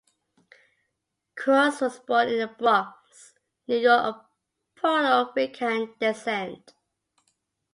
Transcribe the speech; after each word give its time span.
Cruz 1.37 1.79
was 1.79 1.99
born 1.99 2.27
in 2.29 2.39
The 2.39 2.47
Bronx, 2.47 3.35
New 3.67 3.77
York 3.77 4.03
of 4.03 4.25
Puerto 4.73 5.31
Rican 5.35 5.93
descent. 5.99 6.73